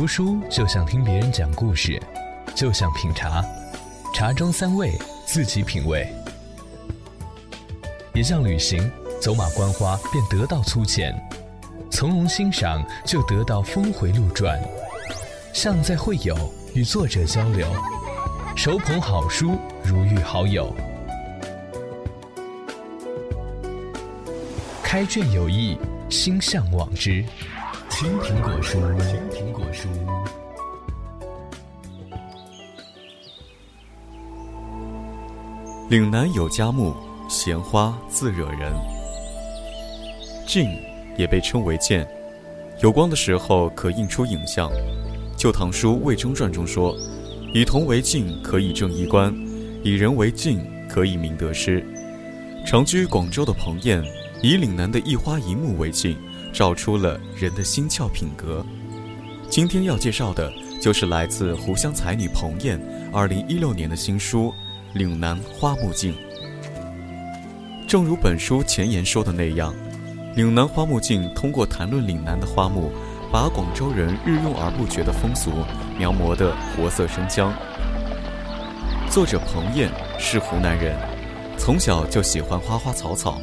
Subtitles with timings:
[0.00, 2.00] 读书就像听别人讲故事，
[2.54, 3.44] 就像品茶，
[4.14, 4.90] 茶中三味，
[5.26, 6.06] 自己品味；
[8.14, 8.90] 也像旅行，
[9.20, 11.14] 走马观花便得到粗浅，
[11.90, 14.58] 从容欣赏就得到峰回路转；
[15.52, 16.34] 像在会友，
[16.72, 17.70] 与作者交流，
[18.56, 20.74] 手捧好书如遇好友。
[24.82, 25.76] 开卷有益，
[26.08, 27.22] 心向往之。
[28.00, 29.86] 青苹果书，青苹果书。
[35.90, 36.94] 岭南有佳木，
[37.28, 38.72] 闲花自惹人。
[40.46, 40.64] 镜
[41.18, 42.08] 也被称为剑，
[42.82, 44.70] 有光的时候可映出影像。
[45.36, 46.96] 《旧唐书·魏征传》中说
[47.52, 49.30] ：“以铜为镜，可以正衣冠；
[49.84, 51.84] 以人为镜，可以明得失。”
[52.64, 54.02] 常居广州的彭晏，
[54.42, 56.16] 以岭南的一花一木为镜。
[56.52, 58.64] 照出了人的心窍品格。
[59.48, 62.80] 今天要介绍的就是来自湖湘才女彭燕
[63.12, 64.52] 二零一六年的新书
[64.98, 66.12] 《岭南花木镜》。
[67.88, 69.74] 正如本书前言说的那样，
[70.36, 72.92] 《岭南花木镜》通过谈论岭南的花木，
[73.32, 75.50] 把广州人日用而不绝的风俗
[75.98, 77.52] 描摹得活色生香。
[79.10, 80.96] 作者彭燕是湖南人，
[81.58, 83.40] 从小就喜欢花花草草，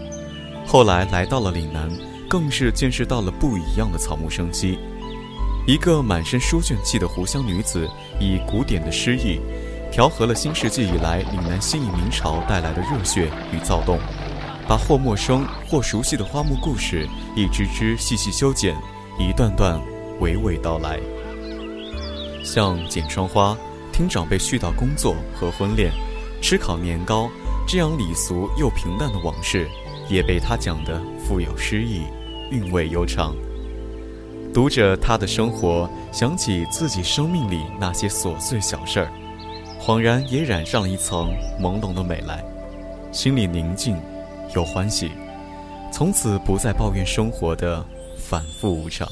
[0.65, 1.91] 后来来到了岭南。
[2.29, 4.77] 更是见识到了不一样的草木生机。
[5.65, 7.89] 一个满身书卷气的湖湘女子，
[8.19, 9.39] 以古典的诗意，
[9.91, 13.99] 调和了新世纪以来岭南新颖明朝带来的热血与躁动，
[14.65, 18.75] 把或陌生或熟悉的花木故事一支支细细修剪，
[19.19, 19.77] 一段段
[20.21, 20.99] 娓娓道来。
[22.45, 23.57] 像剪窗花、
[23.91, 25.91] 听长辈絮叨工作和婚恋、
[26.41, 27.29] 吃烤年糕
[27.67, 29.67] 这样礼俗又平淡的往事，
[30.07, 32.03] 也被她讲得富有诗意。
[32.51, 33.35] 韵味悠长。
[34.53, 39.11] 读着他的生活，想起自己生命里那些琐碎小事儿，
[39.79, 42.43] 恍然也染上了一层朦胧的美来，
[43.11, 43.95] 心里宁静
[44.55, 45.11] 又欢喜，
[45.91, 47.85] 从此不再抱怨生活的
[48.17, 49.07] 反复无常。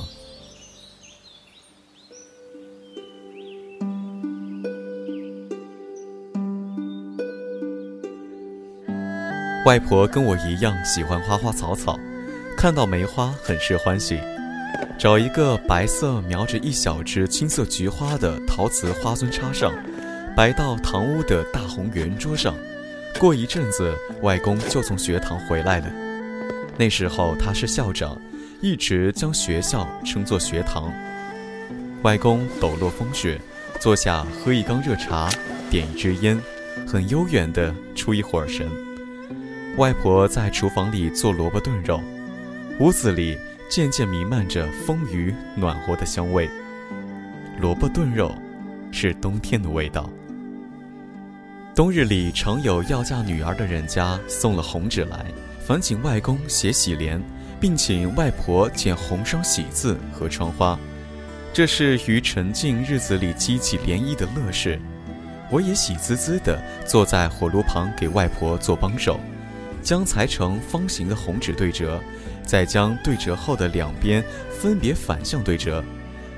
[9.67, 11.95] 外婆跟我一样喜欢花花草草。
[12.57, 14.19] 看到梅花很是欢喜，
[14.97, 19.71] 找一个白色描着一小枝青色菊花的陶瓷花樽插上，
[20.35, 22.55] 摆到堂屋的大红圆桌上。
[23.19, 25.85] 过一阵子，外公就从学堂回来了。
[26.77, 28.19] 那时候他是校长，
[28.61, 30.91] 一直将学校称作学堂。
[32.01, 33.39] 外公抖落风雪，
[33.79, 35.29] 坐下喝一缸热茶，
[35.69, 36.41] 点一支烟，
[36.87, 38.67] 很悠远地出一会儿神。
[39.77, 42.01] 外婆在厨房里做萝卜炖肉。
[42.79, 43.37] 屋子里
[43.69, 46.49] 渐渐弥漫着丰腴暖和的香味。
[47.57, 48.35] 萝卜炖肉，
[48.91, 50.09] 是冬天的味道。
[51.73, 55.25] 冬日里常有要嫁女儿的人家送了红纸来，
[55.65, 57.21] 烦请外公写喜联，
[57.61, 60.77] 并请外婆剪红双喜字和窗花。
[61.53, 64.77] 这是于沉静日子里激起涟漪的乐事。
[65.49, 69.17] 我也喜滋滋地坐在火炉旁给外婆做帮手，
[69.81, 72.01] 将裁成方形的红纸对折。
[72.45, 75.83] 再将对折后的两边分别反向对折，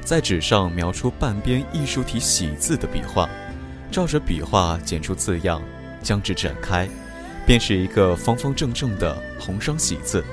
[0.02, 3.30] 在纸上描出半边艺术体“喜”字的笔画，
[3.92, 5.62] 照着笔画剪出字样，
[6.02, 6.88] 将纸展开，
[7.46, 10.24] 便是一个方方正正的红双喜字。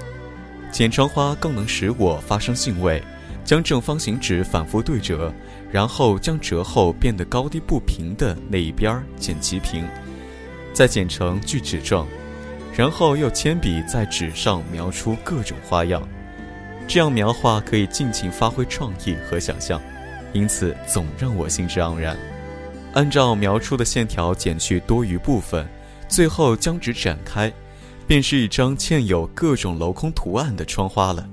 [0.70, 3.02] 剪窗花更能使我发生兴味，
[3.44, 5.32] 将正方形纸反复对折，
[5.70, 9.84] 然后将折后变得高低不平的那一边剪齐平，
[10.72, 12.06] 再剪成锯齿状。
[12.76, 16.02] 然后用铅笔在纸上描出各种花样，
[16.88, 19.80] 这样描画可以尽情发挥创意和想象，
[20.32, 22.16] 因此总让我兴致盎然。
[22.94, 25.68] 按照描出的线条剪去多余部分，
[26.08, 27.52] 最后将纸展开，
[28.08, 31.28] 便是一张嵌有各种镂空图案的窗花了。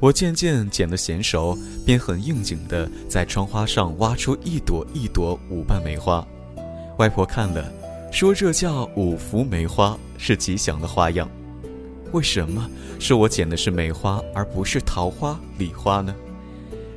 [0.00, 1.56] 我渐渐剪得娴熟，
[1.86, 6.26] 便很应景地在窗花上挖出一朵一朵五瓣梅花。
[6.98, 7.81] 外婆看了。
[8.12, 11.26] 说这叫五福梅花，是吉祥的花样。
[12.12, 12.70] 为什么
[13.00, 16.14] 说我剪的是梅花，而不是桃花、李花呢？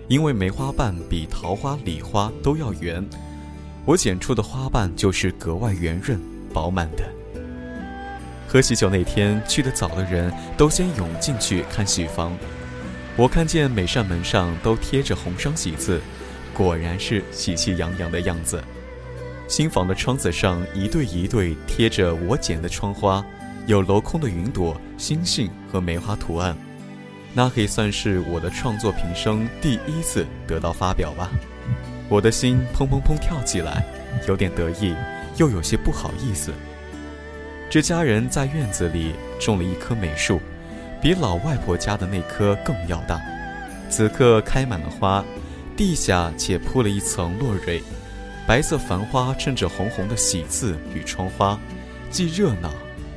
[0.09, 3.03] 因为梅花瓣比桃花、李花都要圆，
[3.85, 6.19] 我剪出的花瓣就是格外圆润、
[6.53, 7.03] 饱满的。
[8.45, 12.37] 喝喜酒那天去的早的人都先涌进去看喜房，
[13.15, 16.01] 我看见每扇门上都贴着红双喜字，
[16.53, 18.61] 果然是喜气洋洋的样子。
[19.47, 23.23] 新房的窗子上一对一对贴着我剪的窗花，
[23.67, 26.55] 有镂空的云朵、星星和梅花图案。
[27.33, 31.29] 那可以算是我的创作平生第一次得到发表吧。
[32.09, 33.85] 我的心砰砰砰跳起来，
[34.27, 34.95] 有点得意，
[35.37, 36.51] 又有些不好意思。
[37.69, 40.39] 这家人在院子里种了一棵美树，
[41.01, 43.19] 比老外婆家的那棵更要大。
[43.89, 45.23] 此刻开满了花，
[45.75, 47.83] 地下且铺了一层落蕊，
[48.47, 51.59] 白色繁花衬着红红的喜字与窗花，
[52.11, 52.71] 既热闹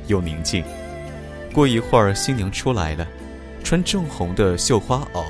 [0.07, 0.63] 又宁静。
[1.53, 3.07] 过一会儿，新娘出来了，
[3.63, 5.23] 穿正红的绣花袄，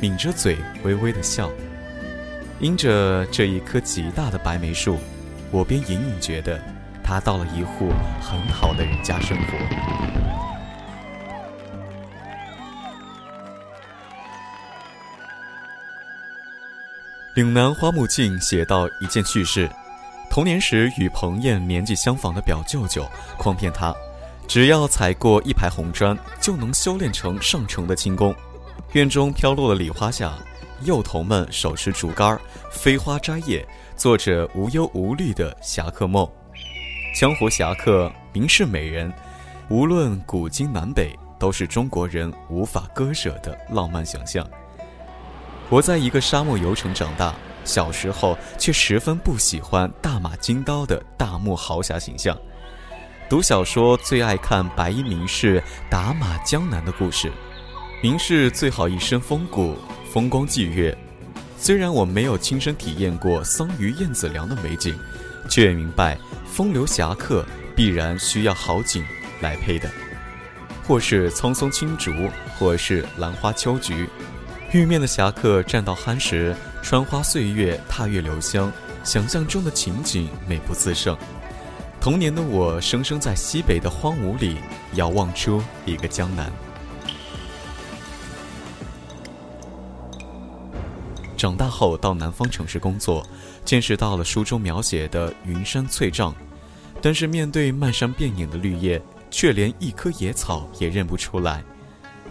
[0.00, 1.48] 抿着嘴微微的笑。
[2.58, 4.98] 因着这一棵极大的白梅树，
[5.52, 6.60] 我便隐隐觉得，
[7.04, 7.90] 她到了一户
[8.20, 10.55] 很好的人家生活。
[17.36, 19.68] 岭南花木镜写到一件趣事：
[20.30, 23.06] 童年时与彭燕年纪相仿的表舅舅
[23.38, 23.94] 诓骗他，
[24.48, 28.34] 只要踩过一排红砖，就能修炼成上乘的轻功。
[28.92, 30.32] 院中飘落的礼花下，
[30.80, 32.40] 幼童们手持竹竿，
[32.70, 33.62] 飞花摘叶，
[33.98, 36.26] 做着无忧无虑的侠客梦。
[37.14, 39.12] 江湖侠客，名士美人，
[39.68, 44.42] 无论古今南北，都是中国人无法割舍的浪漫想象。
[45.68, 47.34] 我在一个沙漠游城长大，
[47.64, 52.38] 小时候却十分不喜欢大马金刀的大漠豪侠形象。
[53.28, 55.60] 读小说最爱看白衣名士
[55.90, 57.32] 打马江南的故事，
[58.00, 59.76] 名士最好一身风骨，
[60.12, 60.96] 风光霁月。
[61.58, 64.96] 虽然我没有亲身体验过桑榆燕子梁的美景，
[65.50, 69.04] 却也明白风流侠客必然需要好景
[69.40, 69.90] 来配的，
[70.86, 72.12] 或是苍松青竹，
[72.56, 74.08] 或是兰花秋菊。
[74.72, 78.70] 玉面的侠客站到酣时，穿花岁月，踏月留香，
[79.04, 81.16] 想象中的情景美不自胜。
[82.00, 84.56] 童年的我，生生在西北的荒芜里，
[84.94, 86.50] 遥望出一个江南。
[91.36, 93.24] 长大后到南方城市工作，
[93.64, 96.34] 见识到了书中描写的云山翠嶂，
[97.00, 101.62] 但是面对漫山遍野的绿叶，却连一棵野草也认不出来。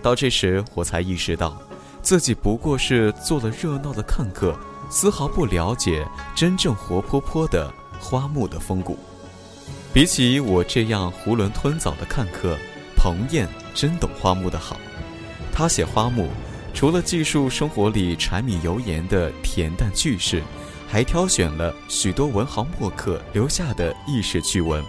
[0.02, 1.58] 到这时，我才意识到。
[2.06, 4.56] 自己不过是做了热闹的看客，
[4.92, 9.00] 丝毫不了解真正活泼泼的花木的风骨。
[9.92, 12.56] 比起我这样囫囵吞枣的看客，
[12.96, 14.78] 彭燕真懂花木的好。
[15.52, 16.30] 他写花木，
[16.76, 20.44] 除了记述生活里柴米油盐的恬淡趣事，
[20.88, 24.84] 还挑选了许多文豪墨客留下的轶事趣闻。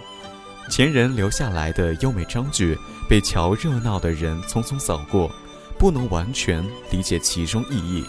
[0.69, 2.77] 前人留下来的优美章句，
[3.09, 5.31] 被瞧热闹的人匆匆扫过。
[5.77, 8.03] 不能完全理解其中意义。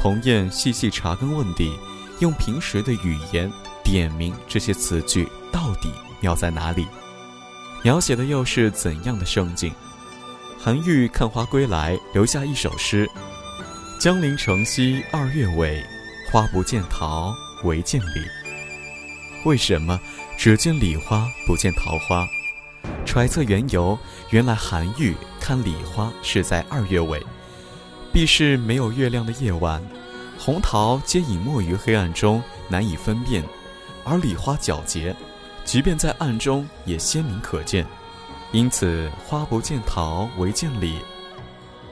[0.00, 1.72] 彭燕细细查根问底，
[2.20, 3.50] 用平时的语言
[3.82, 5.90] 点明这些词句到底
[6.20, 6.86] 妙在哪里，
[7.82, 9.72] 描写的又是怎样的盛景。
[10.58, 13.08] 韩愈看花归来，留下一首诗
[14.00, 15.82] ：“江陵城西二月尾，
[16.30, 17.34] 花不见桃，
[17.64, 18.26] 唯见李。”
[19.44, 20.00] 为什么
[20.38, 22.26] 只见李花不见桃花？
[23.04, 23.98] 揣测缘由，
[24.30, 27.24] 原来韩愈看李花是在二月尾，
[28.12, 29.82] 必是没有月亮的夜晚，
[30.38, 33.42] 红桃皆隐没于黑暗中，难以分辨；
[34.04, 35.14] 而李花皎洁，
[35.64, 37.86] 即便在暗中也鲜明可见。
[38.52, 40.98] 因此，花不见桃，唯见李。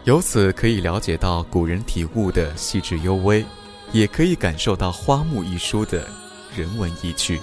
[0.05, 3.45] 由此可以了解到古人体悟的细致幽微，
[3.93, 6.09] 也可以感受到《花木》一书的
[6.57, 7.41] 人文意趣。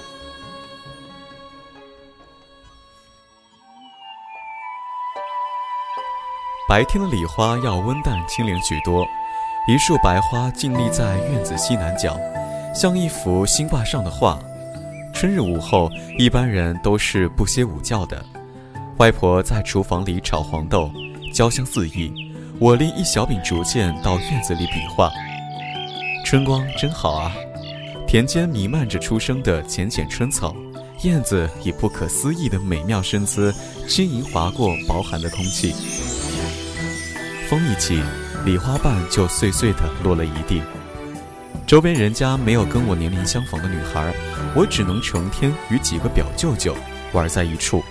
[6.69, 9.03] 白天的礼花要温淡清灵许多，
[9.67, 12.15] 一束白花静立在院子西南角，
[12.75, 14.37] 像一幅新挂上的画。
[15.11, 18.23] 春日午后，一般人都是不歇午觉的。
[18.99, 20.91] 外婆在厨房里炒黄豆，
[21.33, 22.13] 焦香四溢。
[22.59, 25.09] 我拎一小柄竹剑到院子里比划。
[26.23, 27.31] 春光真好啊！
[28.05, 30.55] 田间弥漫着初生的浅浅春草，
[31.01, 33.51] 燕子以不可思议的美妙身姿
[33.87, 35.73] 轻盈划过薄寒的空气。
[37.49, 37.99] 风一起，
[38.45, 40.61] 梨花瓣就碎碎的落了一地。
[41.65, 44.13] 周边人家没有跟我年龄相仿的女孩，
[44.53, 46.75] 我只能成天与几个表舅舅
[47.11, 47.83] 玩在一处。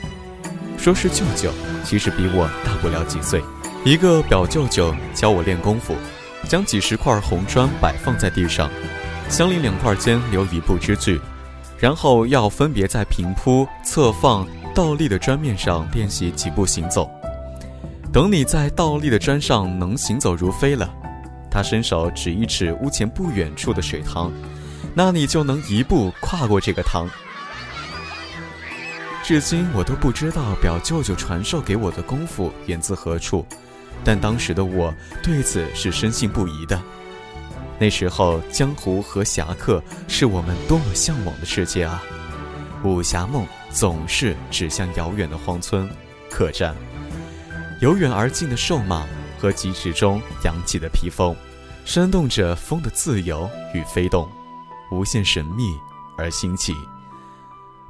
[0.77, 1.50] 说是舅舅，
[1.85, 3.43] 其实比我大不了几岁。
[3.85, 5.97] 一个表舅舅教我练功夫，
[6.49, 8.71] 将几十块红砖摆放在地上，
[9.29, 11.21] 相邻两块间留一步之距，
[11.81, 17.11] 然后要分别在平铺、侧放、倒立的砖面上练习几步行走。
[18.11, 20.93] 等你在倒立的砖上能行走如飞了，
[21.50, 24.33] 他伸手指一指屋前不远处的水塘，
[24.95, 27.09] 那你就能一步跨过这个塘。
[29.23, 33.45] 至今我都不知道表舅舅传授给我的功夫源自何处，
[34.03, 36.81] 但当时的我对此是深信不疑的。
[37.79, 42.03] 那时候，江湖和侠客是我们多么向往的世界啊！
[42.83, 45.88] 武侠梦总是指向遥远的荒村、
[46.31, 46.75] 客栈，
[47.80, 49.06] 由远而近的瘦马
[49.38, 51.35] 和疾驰中扬起的披风，
[51.85, 54.28] 煽动着风的自由与飞动，
[54.90, 55.78] 无限神秘
[56.16, 56.75] 而新奇。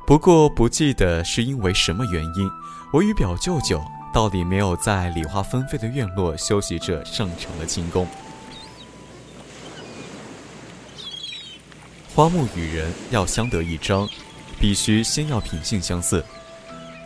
[0.07, 2.51] 不过，不记得是因为什么原因，
[2.93, 8.07] 我与表舅舅到底没有在礼花纷飞的院落休息着上场的进宫。
[12.15, 14.07] 花木与人要相得益彰，
[14.61, 16.23] 必须先要品性相似。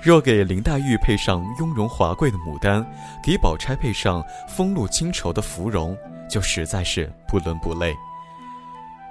[0.03, 2.85] 若给林黛玉配上雍容华贵的牡丹，
[3.23, 5.97] 给宝钗配上风露清愁的芙蓉，
[6.29, 7.95] 就实在是不伦不类。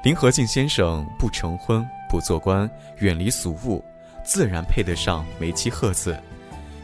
[0.03, 3.81] 林和靖先生不成婚不做官，远离俗物，
[4.25, 6.19] 自然配得上梅妻鹤子。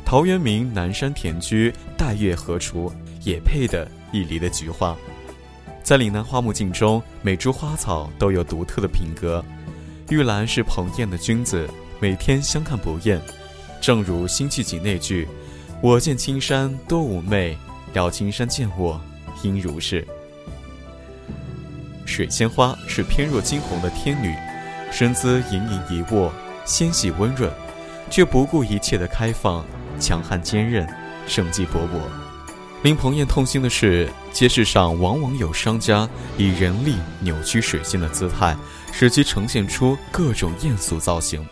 [0.06, 2.90] 陶渊明南山田居，待月荷锄，
[3.24, 4.96] 也配得一篱的菊花。
[5.84, 9.44] 在岭南花木镜中，每株花草都有独特的品格。
[10.10, 13.20] 玉兰是彭艳的君子，每天相看不厌。
[13.80, 15.28] 正如辛弃疾那句
[15.82, 17.58] ：“我见青山多妩媚，
[17.94, 19.00] 料青山见我
[19.44, 20.06] 应如是。”
[22.06, 24.34] 水仙花是翩若惊鸿的天女，
[24.92, 26.32] 身姿盈盈一握，
[26.66, 27.52] 纤细温润，
[28.10, 29.66] 却不顾一切的开放，
[30.00, 30.88] 强悍坚韧，
[31.28, 32.02] 生机勃勃。
[32.84, 36.08] 令彭艳痛心的是，街市上往往有商家
[36.38, 38.56] 以人力扭曲水仙的姿态，
[38.92, 41.46] 使其呈现出各种艳俗造型，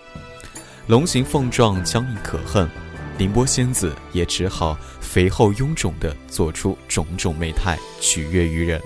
[0.88, 2.70] 龙形凤状，僵硬可恨。
[3.18, 8.80] 凌波仙子也只好肥厚臃肿地做出种种媚态，取悦于人。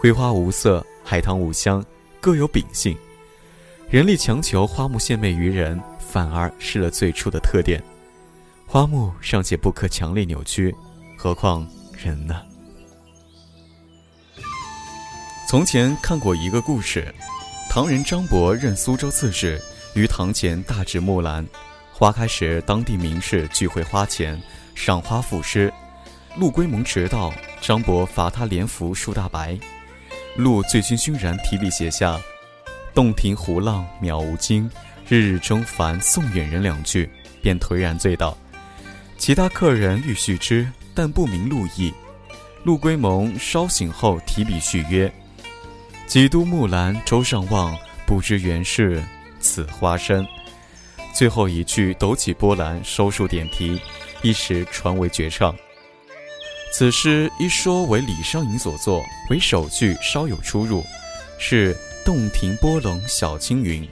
[0.00, 1.82] 桂花无色，海棠无香，
[2.20, 2.94] 各有秉性。
[3.88, 7.82] 人力强求花木献媚于人，反而失了最初的特点。
[8.66, 10.74] 花木尚且不可强烈扭曲。
[11.16, 12.42] 何况人呢？
[15.48, 17.14] 从前看过一个故事，
[17.70, 19.62] 唐人张伯任苏州刺史，
[19.94, 21.46] 于堂前大植木兰，
[21.92, 24.40] 花开时当地名士聚会花前，
[24.74, 25.72] 赏花赋诗。
[26.36, 29.56] 陆龟蒙迟到，张伯罚他连服数大白。
[30.36, 32.20] 陆醉醺醺然提笔写下
[32.92, 34.68] “洞庭湖浪渺无惊，
[35.08, 37.08] 日日征帆送远人”两句，
[37.40, 38.36] 便颓然醉倒。
[39.16, 40.68] 其他客人欲续之。
[40.96, 41.92] 但不明路意，
[42.62, 45.12] 陆龟蒙稍醒后提笔续曰
[46.06, 49.02] ：“几度木兰舟上望，不知原是
[49.44, 50.26] 此花生。”
[51.14, 53.80] 最后一句抖起波澜，收束点题，
[54.22, 55.54] 一时传为绝唱。
[56.72, 60.82] 此诗一说为李商隐所作，为首句稍有出入，
[61.38, 63.88] 是“洞庭波冷晓青云”。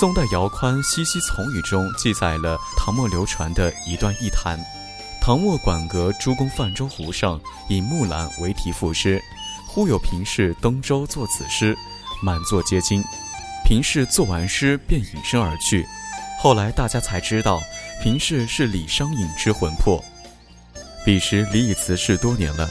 [0.00, 4.58] 宋代姚宽《西溪从语》中记载了唐末流传的一段异谈。
[5.20, 9.22] 唐末馆阁诸公泛舟湖上，以木兰为题赋诗。
[9.68, 11.76] 忽有平士登舟作此诗，
[12.20, 13.04] 满座皆惊。
[13.64, 15.86] 平氏作完诗便隐身而去。
[16.38, 17.60] 后来大家才知道，
[18.02, 20.04] 平氏是李商隐之魂魄。
[21.04, 22.68] 彼时李已辞世多年了，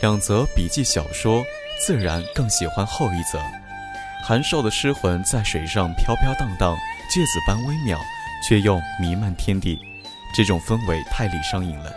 [0.00, 1.44] 两则笔记小说，
[1.84, 3.40] 自然更喜欢后一则。
[4.24, 6.76] 韩寿的诗魂在水上飘飘荡荡，
[7.10, 7.98] 芥子般微妙，
[8.48, 9.76] 却又弥漫天地。
[10.34, 11.92] 这种氛围太李商隐了，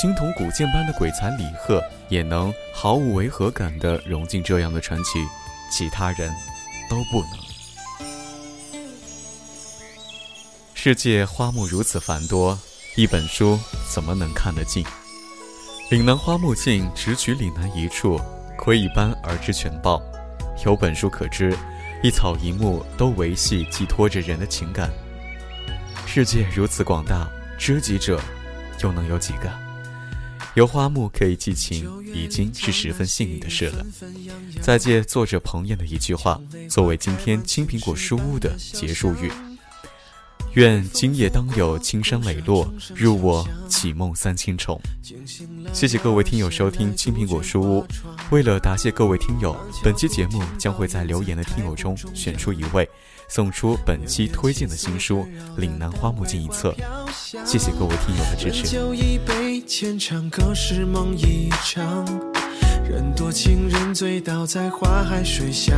[0.00, 5.18] 青铜古剑般的鬼才李贺也能毫无违和感地融进这样的传奇，
[5.70, 6.32] 其他人
[6.90, 7.30] 都不能。
[10.74, 12.58] 世界花木如此繁多，
[12.96, 14.84] 一本书怎么能看得尽？
[15.90, 18.20] 岭南花木尽，只取岭南一处，
[18.58, 20.02] 窥一斑而知全豹。
[20.64, 21.56] 有本书可知，
[22.02, 24.90] 一草一木都维系寄托着人的情感。
[26.06, 27.26] 世界如此广大。
[27.58, 28.18] 知己者，
[28.82, 29.69] 又能有几个？
[30.54, 33.86] 有花木可以寄情，已经是十分幸运的事了。
[34.60, 39.30] 再借作者彭艳的一句话，作为今天青苹果书屋的结束语：
[40.54, 44.80] 愿今夜当有青山磊落，入我绮梦三千重。
[45.72, 47.86] 谢谢各位听友收听青苹果书屋。
[48.30, 52.88] 为了答谢各位听友，本期节目将会在留言的听友中选出一位。
[53.28, 55.24] 送出本期推荐的新书
[55.56, 56.74] 《岭南花木尽》一册，
[57.46, 58.76] 谢谢各位听友的支持。
[59.70, 62.04] 浅唱歌是梦一场，
[62.90, 65.72] 人多情人醉倒在花海水乡。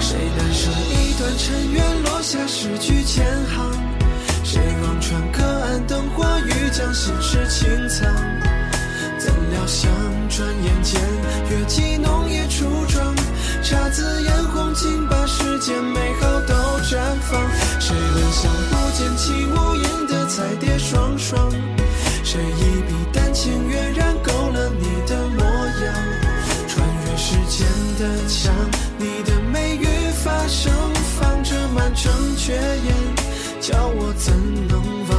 [0.00, 3.70] 谁难舍一段尘缘，落下诗句千行？
[4.42, 8.15] 谁望穿隔岸灯火，欲将心事轻藏？
[33.66, 34.32] 叫我怎
[34.68, 35.16] 能忘？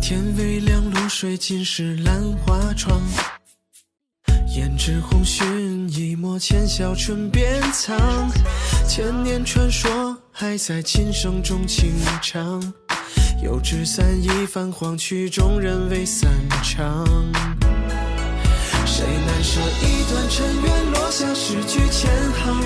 [0.00, 3.02] 天微亮，露水浸湿兰花窗。
[4.56, 8.30] 胭脂红熏一抹浅笑唇边藏，
[8.86, 11.92] 千年传说还在琴声中轻
[12.22, 12.62] 唱。
[13.42, 16.30] 油纸伞已泛黄，曲终人未散
[16.62, 17.04] 场。
[18.86, 22.56] 谁难舍一段尘缘，落下诗句千行？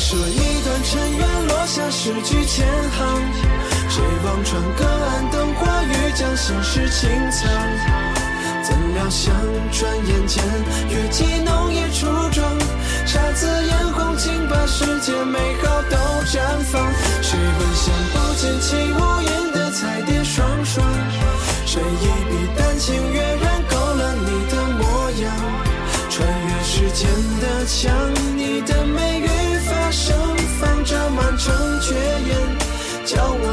[0.00, 3.22] 说一段尘缘，落下诗句千行？
[3.90, 7.46] 谁望穿隔岸灯火，欲将心事轻藏？
[8.64, 9.34] 怎料想，
[9.70, 10.42] 转眼间
[10.88, 12.58] 月季浓叶初妆，
[13.06, 16.40] 姹紫嫣红竟把世间美好都绽
[16.72, 16.90] 放。
[17.20, 20.82] 谁闻香不见起舞云的彩蝶双双？
[21.66, 25.30] 谁一笔丹青跃然勾勒你的模样？
[26.08, 27.06] 穿越时间
[27.38, 27.92] 的墙，
[28.34, 29.09] 你的美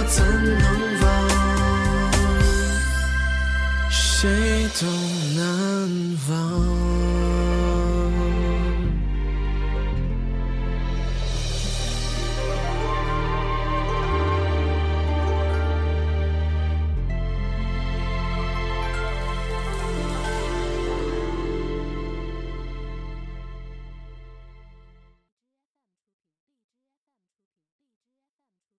[0.10, 0.66] 怎能
[1.02, 1.08] 忘？
[3.90, 4.88] 谁都
[5.36, 6.97] 难忘。